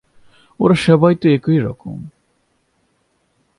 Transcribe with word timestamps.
ওরা 0.59 0.75
সবাই 0.75 1.15
তো 1.15 1.25
এরকমই। 1.51 2.09